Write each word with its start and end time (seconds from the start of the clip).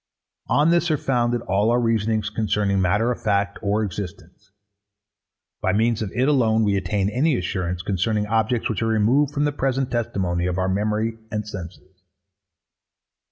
On 0.47 0.71
this 0.71 0.89
are 0.89 0.97
founded 0.97 1.41
all 1.41 1.69
our 1.69 1.79
reasonings 1.79 2.31
concerning 2.31 2.81
matter 2.81 3.11
of 3.11 3.21
fact 3.21 3.59
or 3.61 3.83
existence. 3.83 4.49
By 5.61 5.73
means 5.73 6.01
of 6.01 6.11
it 6.15 6.27
alone 6.27 6.63
we 6.63 6.75
attain 6.75 7.07
any 7.11 7.37
assurance 7.37 7.83
concerning 7.83 8.25
objects 8.25 8.67
which 8.67 8.81
are 8.81 8.87
removed 8.87 9.31
from 9.31 9.45
the 9.45 9.51
present 9.51 9.91
testimony 9.91 10.47
of 10.47 10.57
our 10.57 10.69
memory 10.69 11.19
and 11.31 11.47
senses. 11.47 12.01